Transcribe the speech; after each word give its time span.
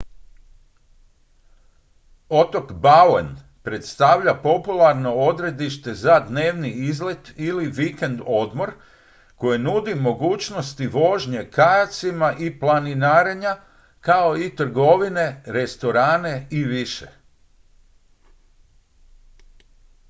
otok 2.29 2.73
bowen 2.73 3.29
predstavlja 3.63 4.33
popularno 4.43 5.11
odredište 5.27 5.93
za 5.93 6.19
dnevni 6.29 6.69
izlet 6.69 7.33
ili 7.37 7.65
vikend-odmor 7.71 8.71
koje 9.35 9.57
nudi 9.59 9.95
mogućnosti 9.95 10.87
vožnje 10.87 11.47
kajacima 11.51 12.33
i 12.39 12.59
planinarenja 12.59 13.55
kao 13.99 14.37
i 14.37 14.55
trgovine 14.55 15.41
restorane 15.45 16.47
i 16.49 16.63
više 16.63 17.07